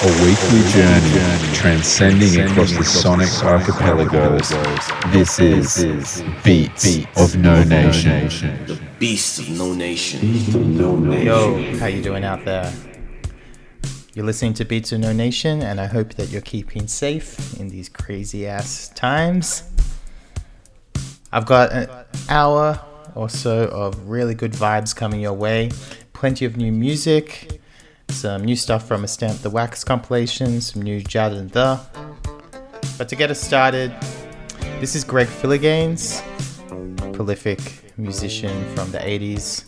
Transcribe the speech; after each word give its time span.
A 0.00 0.06
weekly 0.22 0.62
journey 0.70 1.54
transcending 1.54 2.40
across 2.42 2.70
the 2.70 2.84
sonic 2.84 3.28
archipelagos. 3.42 4.48
This 5.10 5.40
is 5.40 6.22
Beats 6.44 6.98
of 7.16 7.36
No 7.36 7.64
Nation. 7.64 8.28
The 8.66 8.78
Beast 9.00 9.40
of 9.40 9.50
No 9.50 9.74
Nation. 9.74 10.20
Yo, 11.24 11.76
how 11.78 11.86
you 11.86 12.00
doing 12.00 12.22
out 12.22 12.44
there? 12.44 12.72
You're 14.14 14.24
listening 14.24 14.54
to 14.54 14.64
Beats 14.64 14.92
of 14.92 15.00
No 15.00 15.12
Nation, 15.12 15.62
and 15.62 15.80
I 15.80 15.86
hope 15.86 16.14
that 16.14 16.28
you're 16.28 16.42
keeping 16.42 16.86
safe 16.86 17.58
in 17.58 17.68
these 17.68 17.88
crazy 17.88 18.46
ass 18.46 18.90
times. 18.90 19.64
I've 21.32 21.46
got 21.46 21.72
an 21.72 21.88
hour 22.28 22.80
or 23.16 23.28
so 23.28 23.64
of 23.64 24.08
really 24.08 24.36
good 24.36 24.52
vibes 24.52 24.94
coming 24.94 25.18
your 25.18 25.32
way. 25.32 25.70
Plenty 26.12 26.44
of 26.44 26.56
new 26.56 26.70
music, 26.70 27.60
some 28.10 28.44
new 28.44 28.56
stuff 28.56 28.86
from 28.86 29.04
a 29.04 29.08
Stamp 29.08 29.40
the 29.40 29.50
Wax 29.50 29.84
compilation, 29.84 30.60
some 30.60 30.82
new 30.82 31.00
Jad 31.00 31.32
and 31.32 31.50
The. 31.50 31.80
But 32.96 33.08
to 33.08 33.16
get 33.16 33.30
us 33.30 33.40
started, 33.40 33.92
this 34.80 34.94
is 34.94 35.04
Greg 35.04 35.28
Phillinganes, 35.28 36.22
prolific 37.12 37.60
musician 37.96 38.64
from 38.74 38.90
the 38.90 38.98
80s, 38.98 39.64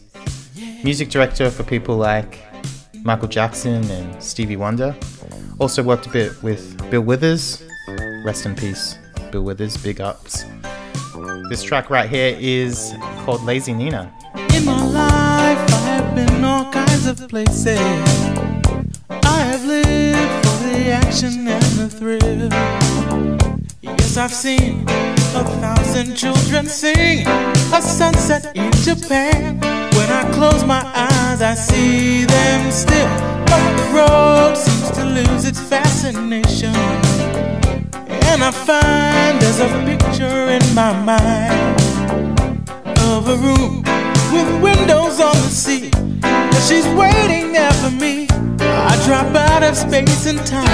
music 0.84 1.10
director 1.10 1.50
for 1.50 1.62
people 1.62 1.96
like 1.96 2.38
Michael 3.02 3.28
Jackson 3.28 3.88
and 3.90 4.22
Stevie 4.22 4.56
Wonder. 4.56 4.96
Also 5.58 5.82
worked 5.82 6.06
a 6.06 6.10
bit 6.10 6.42
with 6.42 6.90
Bill 6.90 7.02
Withers. 7.02 7.62
Rest 8.24 8.46
in 8.46 8.54
peace, 8.54 8.98
Bill 9.30 9.42
Withers, 9.42 9.76
big 9.76 10.00
ups. 10.00 10.44
This 11.48 11.62
track 11.62 11.90
right 11.90 12.08
here 12.08 12.36
is 12.38 12.94
called 13.24 13.42
Lazy 13.42 13.72
Nina. 13.72 14.12
In 14.54 14.64
my 14.64 14.84
life, 14.84 15.72
I 15.72 15.80
have 15.86 16.14
been 16.14 16.44
all 16.44 16.70
kinds 16.70 17.06
of 17.06 17.28
places. 17.28 18.29
I 19.32 19.38
have 19.50 19.64
lived 19.64 20.34
for 20.44 20.58
the 20.68 20.90
action 20.90 21.46
and 21.46 21.68
the 21.80 21.88
thrill. 21.88 22.50
Yes, 23.80 24.16
I've 24.16 24.32
seen 24.32 24.84
a 25.40 25.44
thousand 25.62 26.16
children 26.16 26.66
sing 26.66 27.26
a 27.72 27.80
sunset 27.80 28.56
in 28.56 28.72
Japan. 28.88 29.60
When 29.96 30.10
I 30.10 30.22
close 30.32 30.64
my 30.64 30.82
eyes, 31.10 31.40
I 31.42 31.54
see 31.54 32.24
them 32.24 32.72
still. 32.72 33.12
But 33.50 33.62
the 33.78 33.86
road 33.98 34.56
seems 34.56 34.90
to 34.98 35.04
lose 35.04 35.44
its 35.44 35.60
fascination. 35.60 36.74
And 38.30 38.42
I 38.42 38.50
find 38.50 39.40
there's 39.40 39.60
a 39.60 39.70
picture 39.90 40.40
in 40.56 40.64
my 40.74 40.92
mind 41.12 41.80
of 43.14 43.28
a 43.28 43.36
room 43.46 43.82
with 44.34 44.48
windows 44.60 45.20
on 45.20 45.36
the 45.46 45.52
sea. 45.64 45.90
She's 46.66 46.86
waiting 47.02 47.52
there 47.52 47.72
for 47.82 47.90
me. 47.90 48.26
I 48.72 49.02
drop 49.06 49.34
out 49.34 49.62
of 49.62 49.76
space 49.76 50.26
and 50.26 50.38
time. 50.46 50.66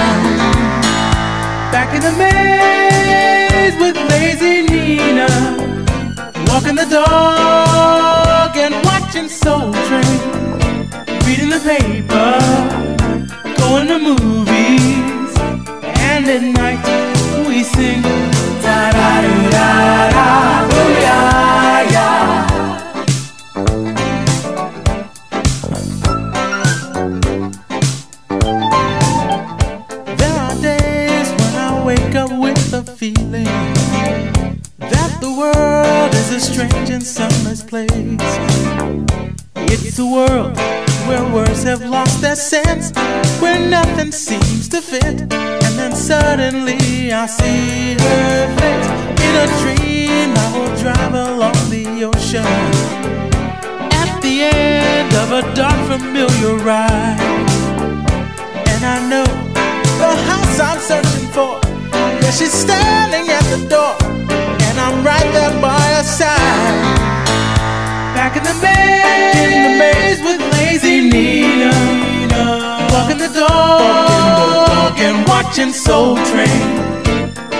Back 1.71 1.93
in 1.95 2.01
the 2.01 2.13
maze 2.13 3.75
with 3.81 3.97
lazy 4.09 4.61
Nina. 4.71 5.27
Walking 6.49 6.75
the 6.75 6.87
dog 6.89 8.55
and 8.57 8.75
watching 8.85 9.29
Soul 9.29 9.73
Train. 9.87 10.19
Reading 11.25 11.49
the 11.49 11.61
paper. 11.63 12.31
Going 13.57 13.87
to 13.87 13.99
movies. 13.99 15.33
And 16.11 16.25
at 16.27 16.43
night 16.61 16.83
we 17.47 17.63
sing. 17.63 18.01
Da 18.61 18.91
da 18.91 19.21
da 19.51 20.09
da. 20.11 20.46
See 47.27 47.93
her 47.93 48.55
face. 48.57 48.89
In 49.25 49.33
a 49.43 49.47
dream, 49.61 50.29
I 50.35 50.47
will 50.55 50.73
drive 50.81 51.13
along 51.13 51.59
the 51.69 51.85
ocean. 52.05 52.45
At 54.01 54.21
the 54.21 54.35
end 54.43 55.13
of 55.13 55.31
a 55.31 55.41
dark, 55.53 55.79
familiar 55.91 56.55
ride. 56.57 57.19
And 58.71 58.81
I 58.85 58.97
know 59.11 59.27
the 60.01 60.11
house 60.29 60.59
I'm 60.59 60.79
searching 60.79 61.27
for. 61.35 61.59
Yeah, 62.21 62.31
she's 62.31 62.53
standing 62.53 63.29
at 63.29 63.43
the 63.53 63.59
door, 63.67 63.95
and 64.67 64.79
I'm 64.79 65.03
right 65.03 65.29
there 65.33 65.55
by 65.61 65.79
her 65.95 66.03
side. 66.03 66.97
Back 68.15 68.37
in 68.37 68.43
the 68.43 68.55
maze, 68.63 69.53
in 69.53 69.63
the 69.63 69.73
maze 69.77 70.19
with 70.23 70.41
lazy 70.53 71.09
Nina, 71.09 71.71
walking 72.91 73.17
the 73.17 73.31
dog 73.33 74.97
and 74.99 75.27
watching 75.27 75.71
Soul 75.71 76.15
Train, 76.29 76.61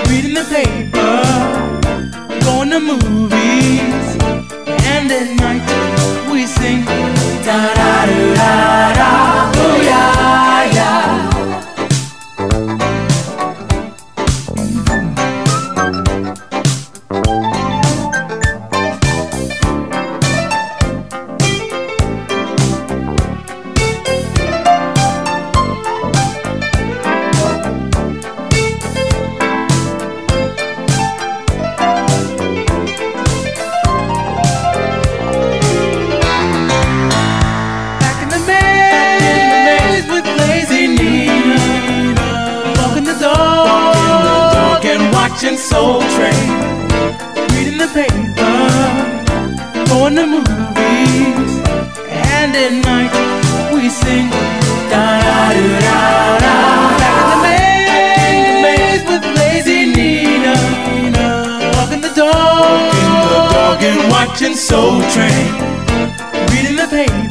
reading 0.10 0.34
the 0.34 0.44
paper, 0.50 1.24
going 2.46 2.70
to 2.72 2.80
movies, 2.80 4.08
and 4.94 5.12
at 5.12 5.28
night 5.44 5.66
we 6.32 6.46
sing 6.46 6.84
da 7.46 7.74
da 7.80 8.06
da 8.06 8.24
da 8.36 8.94
da, 8.94 9.52
yeah 9.84 10.17
paper, 47.94 48.60
going 49.88 50.16
to 50.16 50.26
movies, 50.28 51.52
and 52.10 52.56
at 52.56 52.74
night 52.84 53.14
we 53.74 53.90
sing 53.90 54.30
da 54.90 55.20
da 55.22 55.54
da 55.54 56.40
da. 56.44 56.56
Back 57.02 57.24
in 58.34 58.40
the 58.48 58.56
maze, 58.64 59.04
with 59.10 59.26
lazy 59.38 59.82
Nina, 59.96 60.56
walking 61.76 62.02
the 62.02 62.14
dog, 62.16 62.34
walking 62.94 63.14
the 63.24 63.28
dog 63.54 63.84
and 63.84 64.12
watching 64.12 64.56
Soul 64.56 65.02
Train. 65.14 65.48
Reading 66.52 66.76
the 66.76 66.88
paper, 66.90 67.27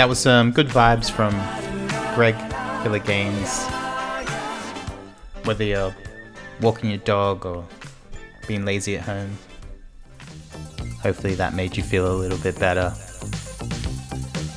that 0.00 0.08
was 0.08 0.18
some 0.18 0.50
good 0.50 0.68
vibes 0.68 1.10
from 1.10 1.30
Greg 2.14 2.34
Phillinganes. 2.82 3.70
Whether 5.44 5.64
you're 5.64 5.94
walking 6.62 6.88
your 6.88 7.00
dog 7.00 7.44
or 7.44 7.66
being 8.48 8.64
lazy 8.64 8.96
at 8.96 9.02
home, 9.02 9.36
hopefully 11.02 11.34
that 11.34 11.52
made 11.52 11.76
you 11.76 11.82
feel 11.82 12.10
a 12.10 12.16
little 12.16 12.38
bit 12.38 12.58
better. 12.58 12.94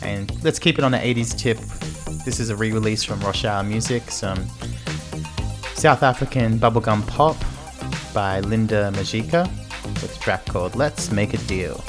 And 0.01 0.31
let's 0.45 0.59
keep 0.59 0.77
it 0.77 0.85
on 0.85 0.93
the 0.93 0.97
80s 0.97 1.37
tip. 1.37 1.57
This 2.23 2.39
is 2.39 2.49
a 2.49 2.55
re 2.55 2.71
release 2.71 3.03
from 3.03 3.21
Hour 3.21 3.63
Music, 3.63 4.11
some 4.11 4.47
South 5.73 6.03
African 6.03 6.57
bubblegum 6.57 7.05
pop 7.05 7.35
by 8.13 8.39
Linda 8.39 8.93
Majika 8.95 9.45
with 10.01 10.15
a 10.15 10.19
track 10.21 10.45
called 10.45 10.77
Let's 10.77 11.11
Make 11.11 11.33
a 11.33 11.37
Deal. 11.39 11.83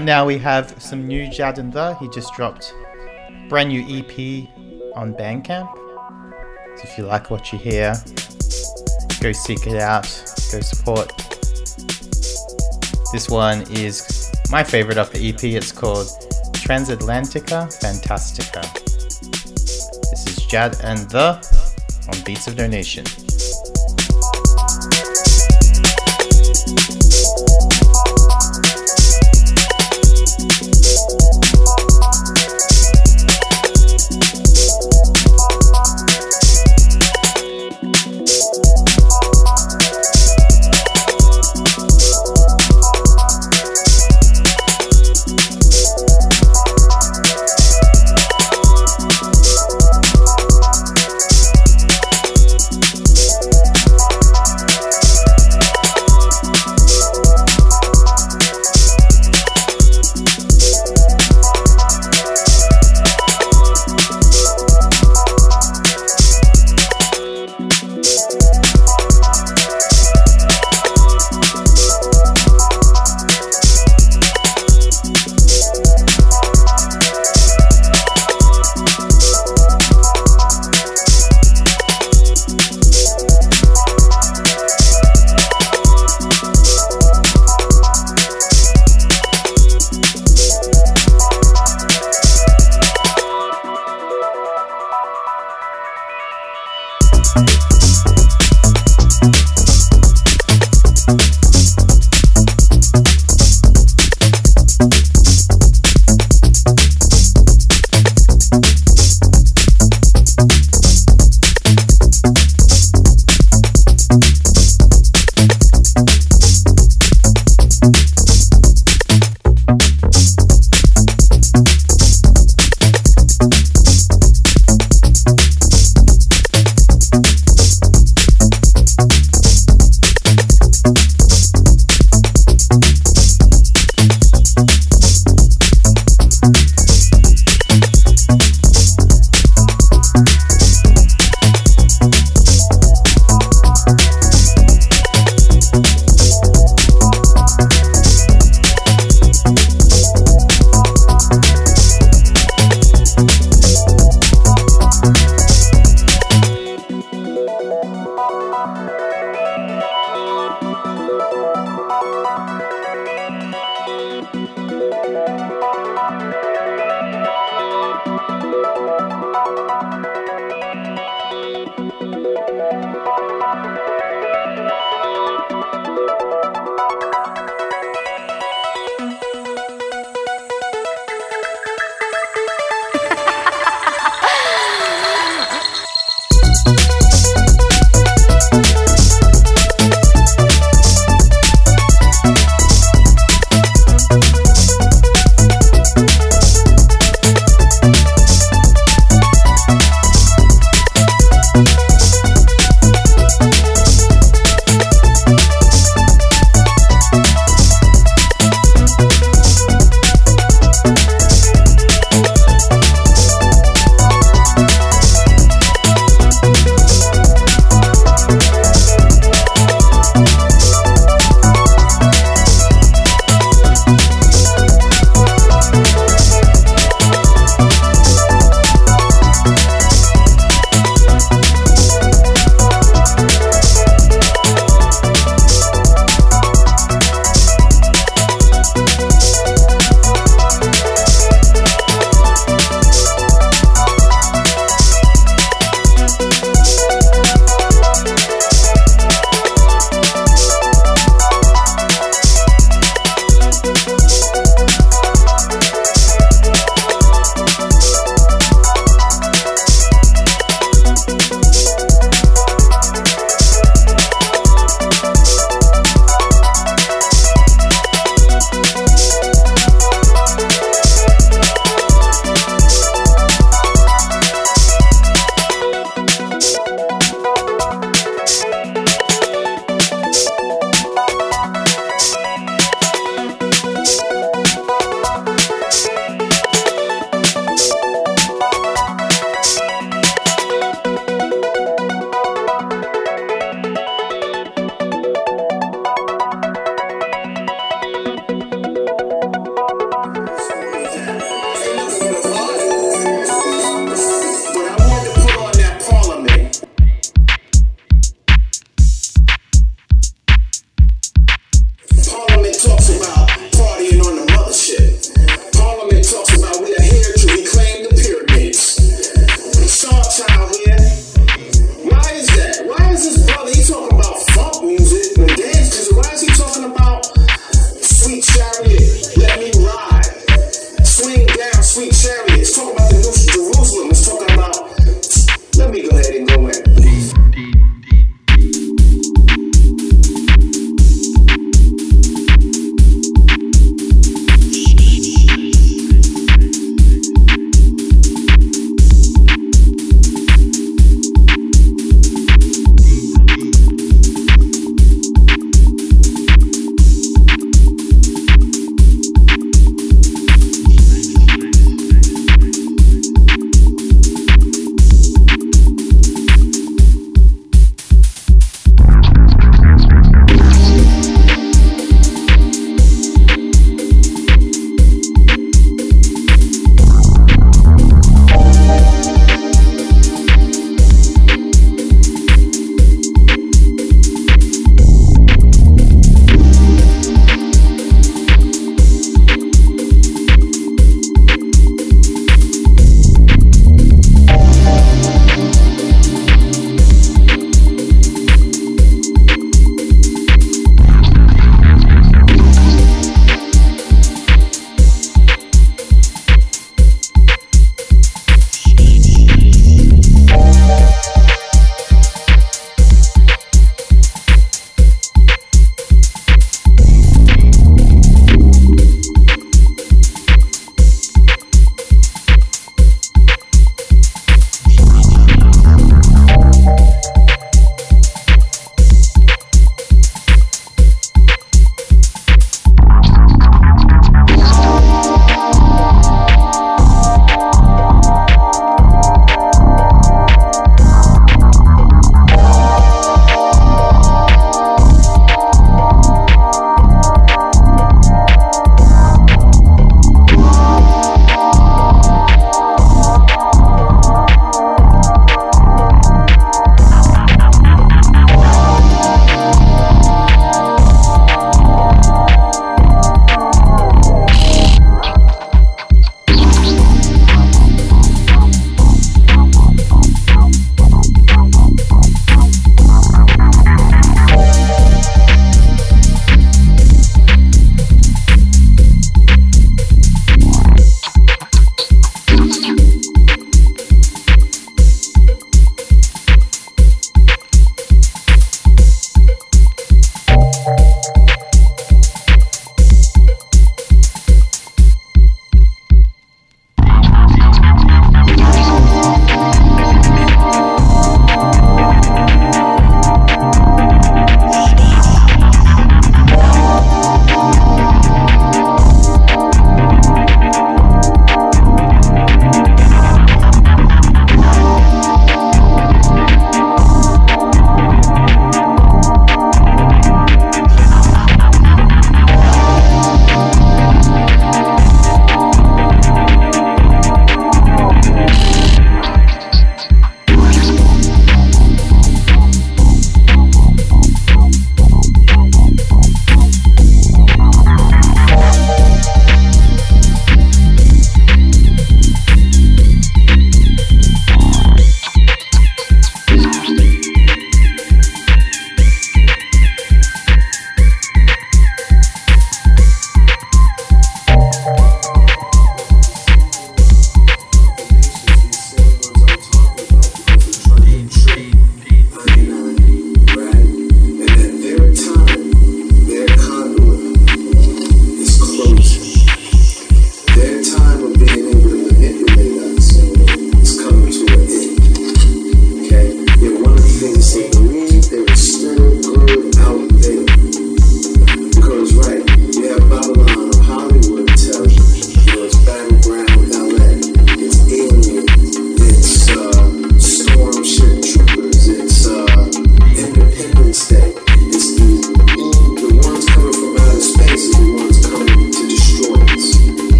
Up 0.00 0.06
now, 0.06 0.24
we 0.24 0.38
have 0.38 0.80
some 0.80 1.06
new 1.06 1.26
Jadinda. 1.26 1.98
He 1.98 2.08
just 2.08 2.32
dropped 2.32 2.72
brand 3.50 3.68
new 3.68 3.82
EP 3.82 4.48
on 4.96 5.12
Bandcamp. 5.12 5.70
So 6.78 6.84
if 6.84 6.96
you 6.96 7.04
like 7.04 7.30
what 7.30 7.52
you 7.52 7.58
hear, 7.58 7.92
go 9.20 9.30
seek 9.32 9.66
it 9.66 9.78
out, 9.78 10.04
go 10.52 10.60
support. 10.62 11.12
This 13.12 13.28
one 13.28 13.60
is 13.72 14.32
my 14.50 14.64
favorite 14.64 14.96
of 14.96 15.12
the 15.12 15.28
EP. 15.28 15.44
It's 15.44 15.70
called 15.70 16.06
Transatlantica 16.54 17.68
Fantastica. 17.82 18.62
This 20.10 20.26
is 20.26 20.46
Jad 20.46 20.76
and 20.82 21.10
The 21.10 21.34
on 22.08 22.24
Beats 22.24 22.46
of 22.46 22.56
No 22.56 22.66
Nation. 22.66 23.04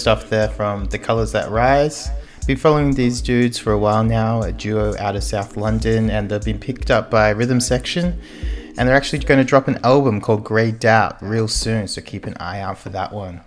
Stuff 0.00 0.30
there 0.30 0.48
from 0.48 0.86
The 0.86 0.98
Colors 0.98 1.32
That 1.32 1.50
Rise. 1.50 2.08
Been 2.46 2.56
following 2.56 2.94
these 2.94 3.20
dudes 3.20 3.58
for 3.58 3.72
a 3.72 3.78
while 3.78 4.02
now, 4.02 4.40
a 4.42 4.50
duo 4.50 4.96
out 4.98 5.14
of 5.14 5.22
South 5.22 5.58
London, 5.58 6.08
and 6.08 6.30
they've 6.30 6.42
been 6.42 6.58
picked 6.58 6.90
up 6.90 7.10
by 7.10 7.28
Rhythm 7.30 7.60
Section. 7.60 8.18
And 8.78 8.88
they're 8.88 8.96
actually 8.96 9.18
going 9.18 9.38
to 9.38 9.44
drop 9.44 9.68
an 9.68 9.78
album 9.84 10.22
called 10.22 10.42
Grey 10.42 10.72
Doubt 10.72 11.20
real 11.20 11.48
soon, 11.48 11.86
so 11.86 12.00
keep 12.00 12.24
an 12.24 12.34
eye 12.40 12.60
out 12.60 12.78
for 12.78 12.88
that 12.88 13.12
one. 13.12 13.42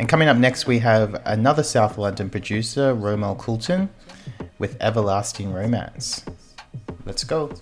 And 0.00 0.08
coming 0.08 0.26
up 0.26 0.36
next, 0.36 0.66
we 0.66 0.80
have 0.80 1.22
another 1.24 1.62
South 1.62 1.96
London 1.96 2.28
producer, 2.28 2.92
Romel 2.92 3.38
Coulton, 3.38 3.88
with 4.58 4.76
Everlasting 4.80 5.52
Romance. 5.52 6.24
Let's 7.06 7.22
go. 7.22 7.52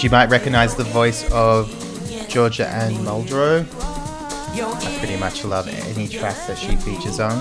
And 0.00 0.04
you 0.04 0.10
might 0.12 0.30
recognize 0.30 0.74
the 0.74 0.84
voice 0.84 1.30
of 1.30 1.68
Georgia 2.26 2.66
Ann 2.66 2.94
Muldrow. 3.04 3.66
I 3.70 4.98
pretty 4.98 5.18
much 5.18 5.44
love 5.44 5.68
any 5.68 6.08
tracks 6.08 6.46
that 6.46 6.56
she 6.56 6.74
features 6.76 7.20
on. 7.20 7.36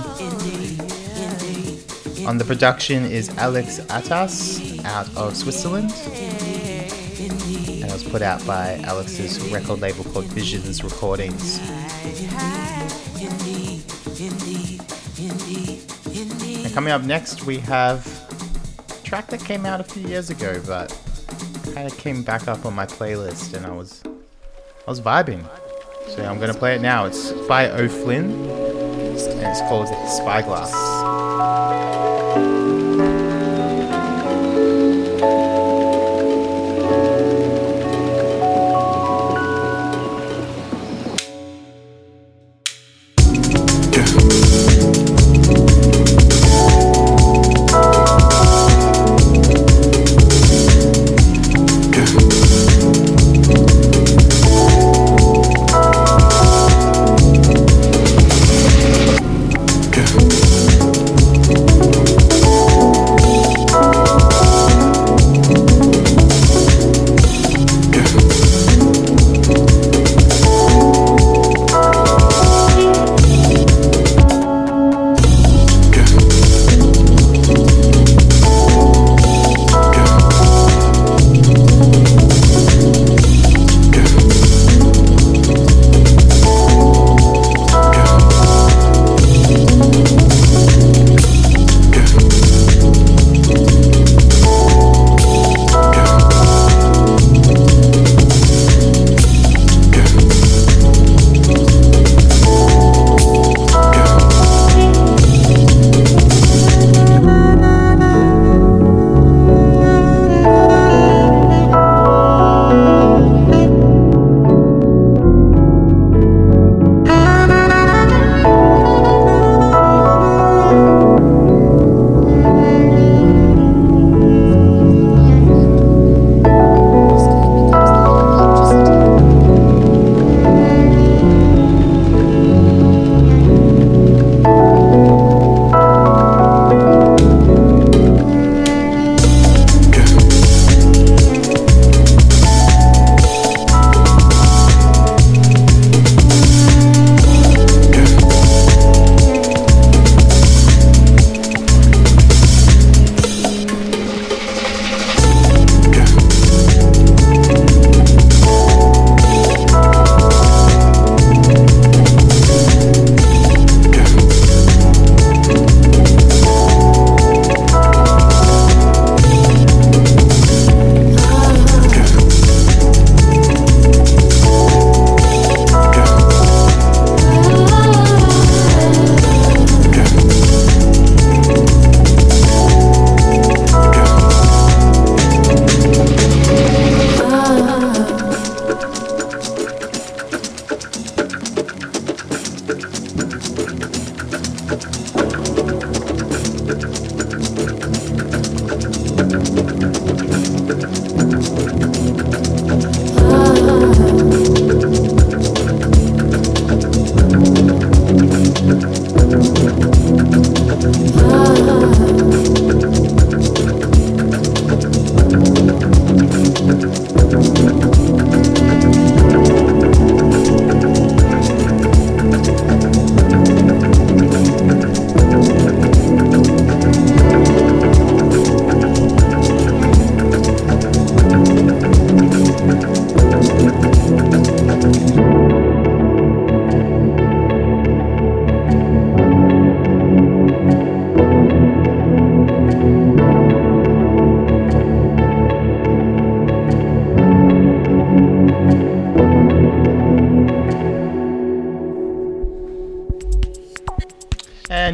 On 2.28 2.38
the 2.38 2.44
production 2.44 3.06
is 3.06 3.30
Alex 3.38 3.80
Attias 3.88 4.84
out 4.84 5.08
of 5.16 5.38
Switzerland. 5.38 5.94
And 7.72 7.86
it 7.86 7.94
was 7.94 8.04
put 8.04 8.22
out 8.22 8.46
by 8.46 8.82
Alex's 8.84 9.40
record 9.54 9.80
label 9.80 10.04
called 10.04 10.26
Visions 10.26 10.84
Recordings. 10.84 11.60
And 16.66 16.74
coming 16.74 16.92
up 16.92 17.04
next, 17.04 17.46
we 17.46 17.60
have 17.60 18.06
a 18.90 19.04
track 19.06 19.28
that 19.28 19.40
came 19.46 19.66
out 19.66 19.80
a 19.80 19.86
few 19.86 20.06
years 20.10 20.30
ago, 20.30 20.62
but 20.68 20.92
kind 21.80 21.90
of 21.90 21.98
came 21.98 22.24
back 22.24 22.46
up 22.50 22.66
on 22.66 22.74
my 22.74 22.86
playlist, 22.86 23.54
and 23.54 23.66
I 23.66 23.72
was 23.72 24.04
I 24.06 24.90
was 24.90 25.00
vibing. 25.00 25.48
So 26.10 26.26
I'm 26.26 26.38
gonna 26.38 26.54
play 26.54 26.76
it 26.76 26.82
now. 26.82 27.06
It's 27.06 27.32
by 27.48 27.70
O'Flynn, 27.70 28.32
and 28.32 29.16
it's 29.16 29.62
called 29.62 29.88
Spyglass. 29.88 31.29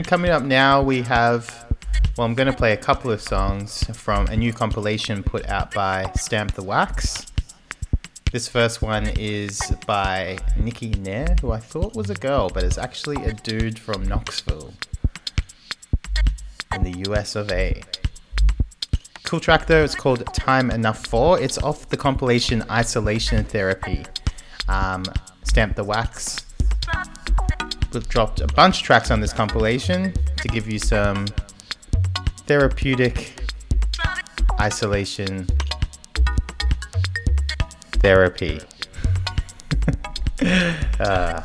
Coming 0.05 0.29
up 0.29 0.43
now, 0.43 0.83
we 0.83 1.01
have. 1.01 1.65
Well, 2.15 2.27
I'm 2.27 2.35
going 2.35 2.45
to 2.45 2.53
play 2.53 2.73
a 2.73 2.77
couple 2.77 3.09
of 3.09 3.19
songs 3.19 3.83
from 3.97 4.27
a 4.27 4.37
new 4.37 4.53
compilation 4.53 5.23
put 5.23 5.47
out 5.47 5.73
by 5.73 6.11
Stamp 6.15 6.53
the 6.53 6.61
Wax. 6.61 7.25
This 8.31 8.47
first 8.47 8.83
one 8.83 9.07
is 9.17 9.59
by 9.87 10.37
Nikki 10.57 10.89
Nair, 10.91 11.35
who 11.41 11.51
I 11.51 11.59
thought 11.59 11.95
was 11.95 12.11
a 12.11 12.13
girl, 12.13 12.51
but 12.53 12.63
is 12.63 12.77
actually 12.77 13.25
a 13.25 13.33
dude 13.33 13.79
from 13.79 14.07
Knoxville 14.07 14.73
in 16.75 16.83
the 16.83 17.09
US 17.09 17.35
of 17.35 17.51
A. 17.51 17.81
Cool 19.23 19.39
track 19.39 19.65
though, 19.65 19.83
it's 19.83 19.95
called 19.95 20.23
Time 20.35 20.69
Enough 20.69 21.07
For. 21.07 21.41
It's 21.41 21.57
off 21.57 21.89
the 21.89 21.97
compilation 21.97 22.63
Isolation 22.69 23.43
Therapy. 23.43 24.05
Um, 24.69 25.03
Stamp 25.45 25.75
the 25.75 25.83
Wax 25.83 26.04
Dropped 28.01 28.41
a 28.41 28.47
bunch 28.47 28.79
of 28.79 28.83
tracks 28.83 29.09
on 29.09 29.21
this 29.21 29.31
compilation 29.31 30.13
to 30.37 30.47
give 30.49 30.69
you 30.69 30.79
some 30.79 31.25
therapeutic 32.45 33.39
isolation 34.59 35.47
therapy. 38.01 38.59
uh. 40.99 41.41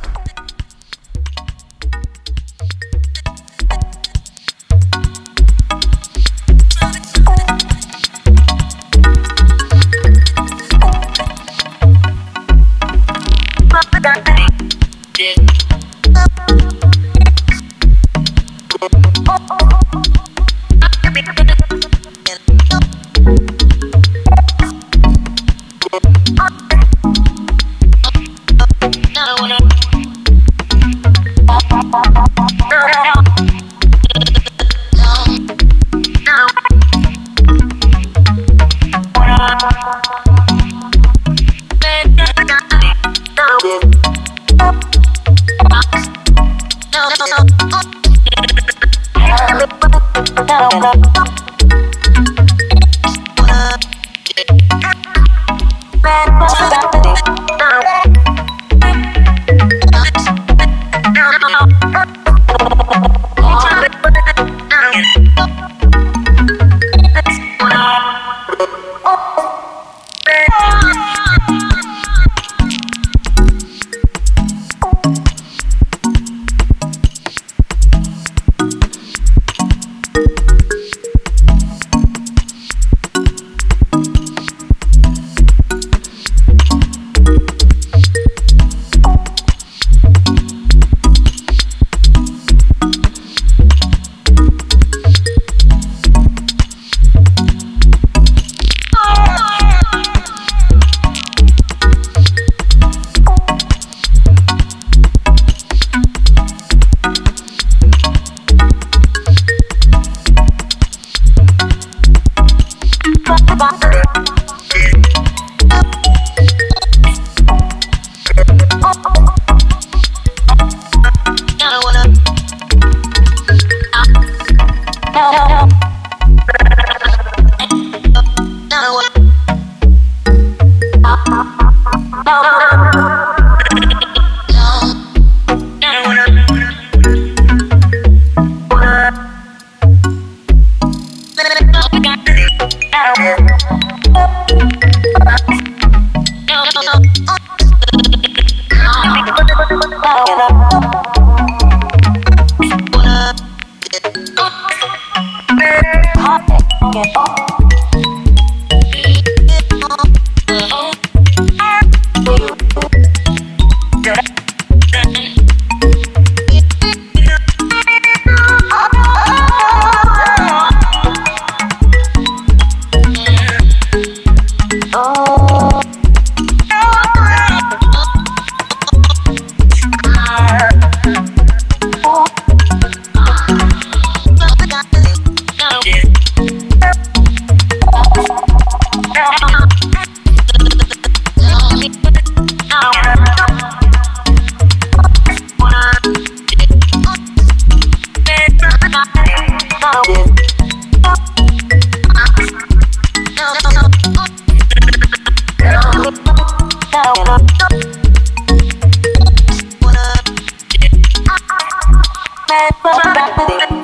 Thank 212.50 213.79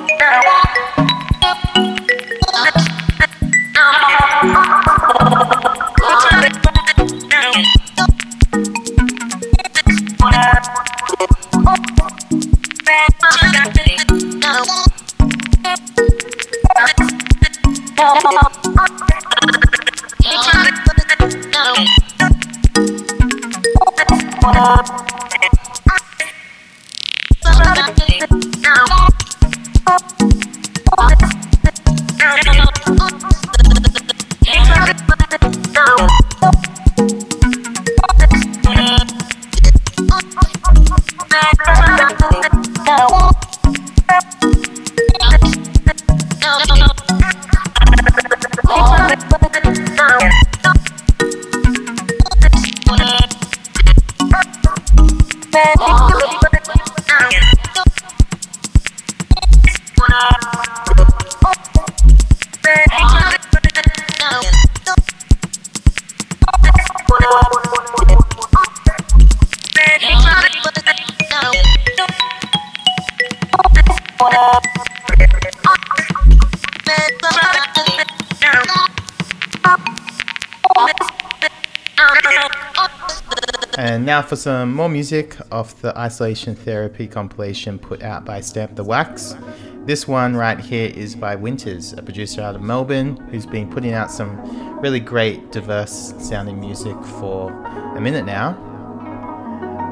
for 84.27 84.37
some 84.37 84.75
more 84.75 84.89
music 84.89 85.37
off 85.53 85.81
the 85.81 85.97
Isolation 85.97 86.57
Therapy 86.57 87.07
compilation 87.07 87.79
put 87.79 88.03
out 88.03 88.25
by 88.25 88.41
Stamp 88.41 88.75
the 88.75 88.83
Wax. 88.83 89.37
This 89.85 90.09
one 90.09 90.35
right 90.35 90.59
here 90.59 90.91
is 90.95 91.15
by 91.15 91.37
Winters, 91.37 91.93
a 91.93 92.03
producer 92.03 92.41
out 92.41 92.57
of 92.57 92.63
Melbourne 92.63 93.17
who's 93.31 93.47
been 93.47 93.71
putting 93.71 93.93
out 93.93 94.11
some 94.11 94.81
really 94.81 94.99
great, 94.99 95.53
diverse 95.53 96.13
sounding 96.19 96.59
music 96.59 97.01
for 97.21 97.53
a 97.97 98.01
minute 98.01 98.25
now. 98.25 98.57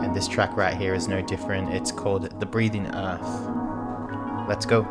And 0.03 0.15
this 0.15 0.27
track 0.27 0.57
right 0.57 0.77
here 0.77 0.95
is 0.95 1.07
no 1.07 1.23
different. 1.23 1.73
It's 1.73 1.93
called 1.93 2.41
The 2.41 2.47
Breathing 2.47 2.89
Earth. 2.89 4.49
Let's 4.49 4.67
go. 4.67 4.83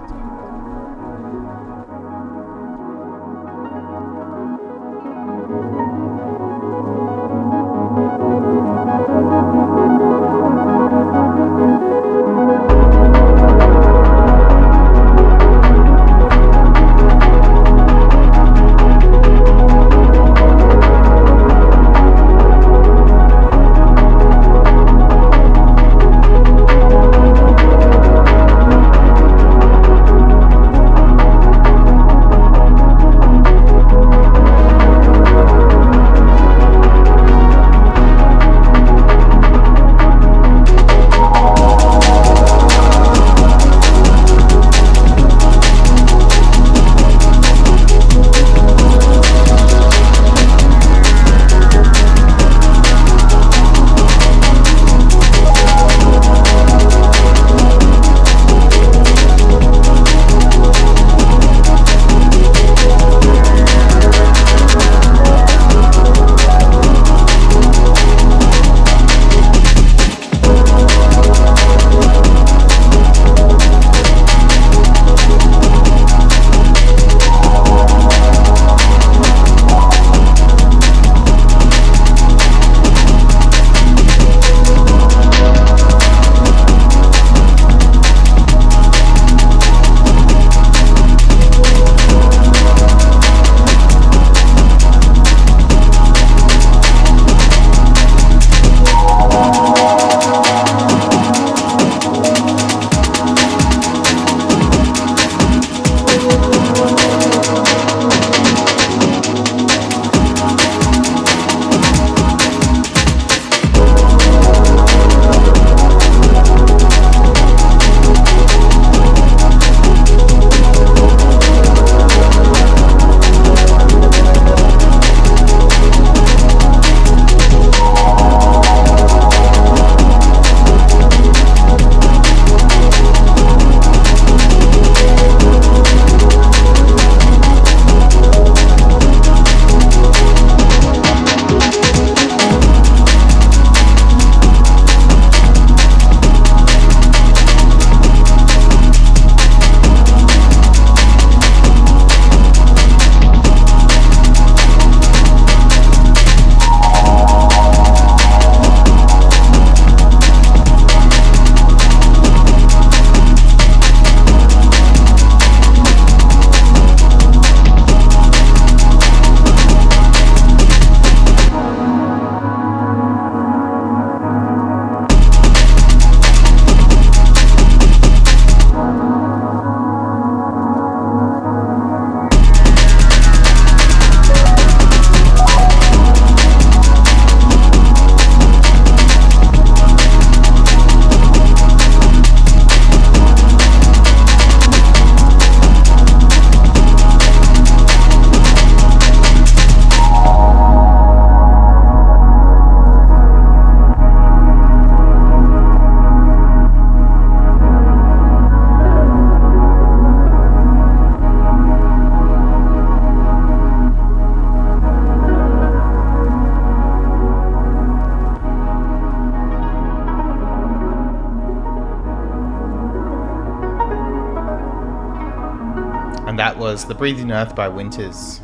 Was 226.52 226.84
The 226.84 226.94
Breathing 226.94 227.32
Earth 227.32 227.56
by 227.56 227.70
Winters. 227.70 228.42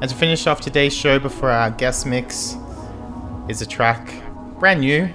And 0.00 0.10
to 0.10 0.16
finish 0.16 0.48
off 0.48 0.60
today's 0.60 0.92
show 0.92 1.20
before 1.20 1.50
our 1.50 1.70
guest 1.70 2.04
mix 2.04 2.56
is 3.48 3.62
a 3.62 3.66
track 3.66 4.12
brand 4.58 4.80
new 4.80 5.06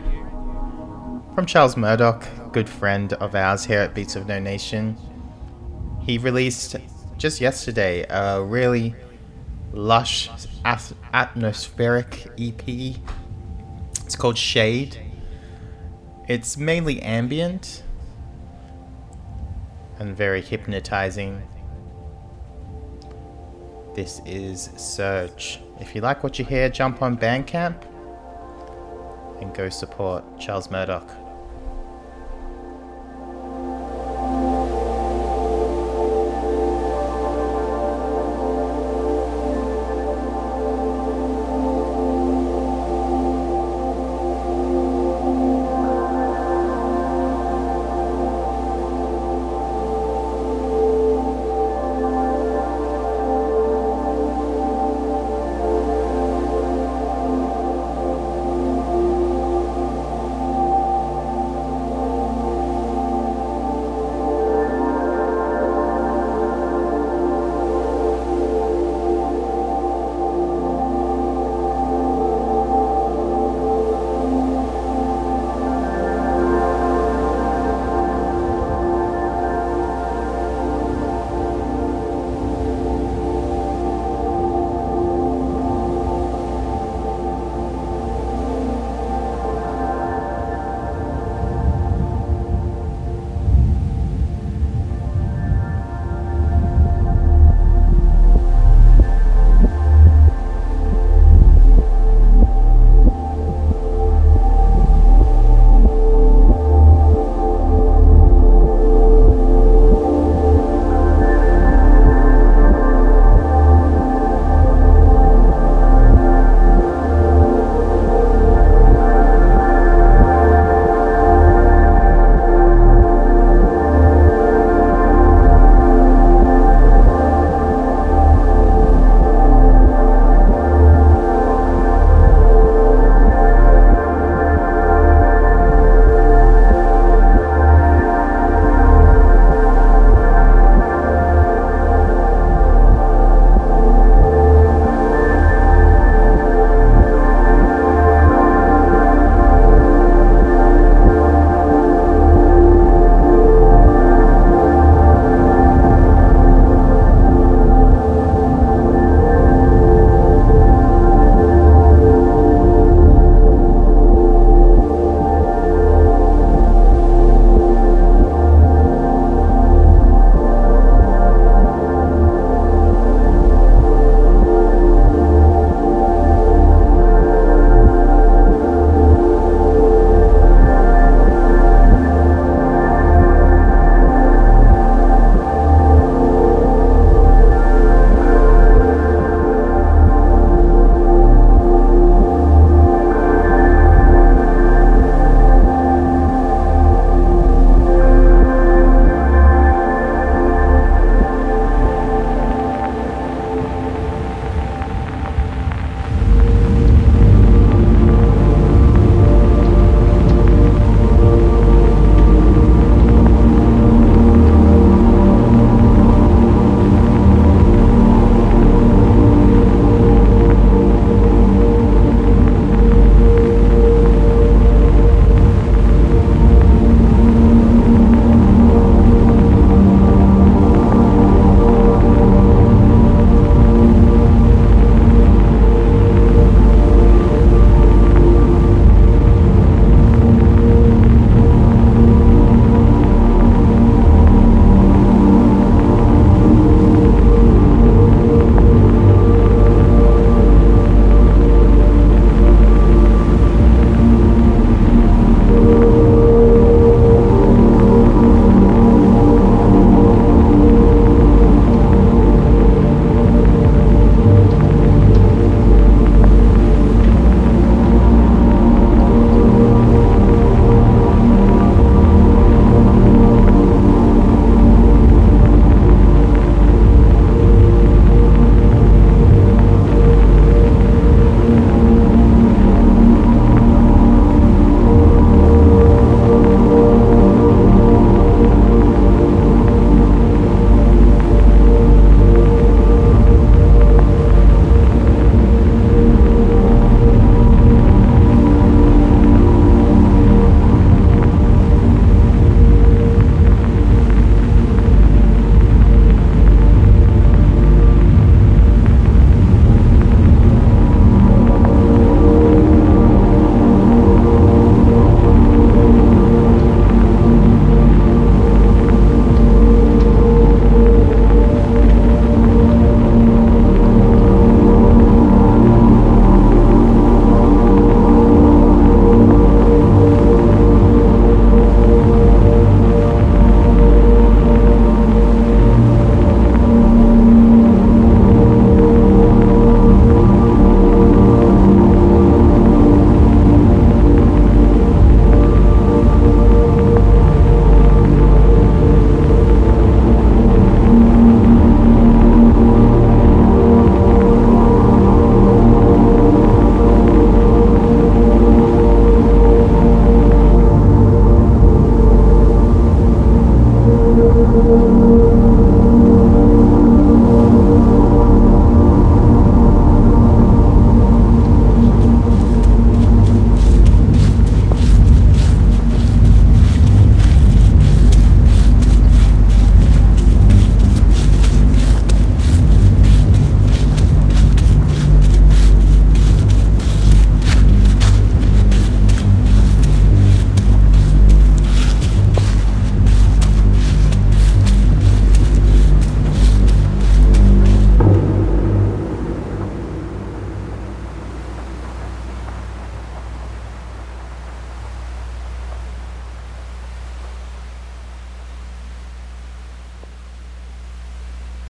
from 1.35 1.45
Charles 1.45 1.75
Murdoch, 1.75 2.25
good 2.53 2.69
friend 2.69 3.11
of 3.13 3.35
ours 3.35 3.65
here 3.65 3.81
at 3.81 3.93
Beats 3.93 4.15
of 4.15 4.25
No 4.25 4.39
Nation. 4.39 4.95
He 6.01 6.17
released 6.17 6.77
just 7.17 7.41
yesterday 7.41 8.05
a 8.09 8.41
really 8.41 8.95
lush 9.73 10.29
atmospheric 11.13 12.27
EP. 12.39 12.95
It's 14.05 14.15
called 14.15 14.37
Shade. 14.37 14.97
It's 16.29 16.55
mainly 16.55 17.01
ambient 17.01 17.83
and 19.99 20.15
very 20.15 20.41
hypnotizing. 20.41 21.43
This 23.97 24.21
is 24.27 24.69
Surge. 24.77 25.59
If 25.79 25.95
you 25.95 26.01
like 26.01 26.23
what 26.23 26.37
you 26.37 26.45
hear, 26.45 26.69
jump 26.69 27.01
on 27.01 27.17
Bandcamp 27.17 27.81
and 29.41 29.51
go 29.55 29.69
support 29.69 30.23
Charles 30.39 30.69
Murdoch. 30.69 31.09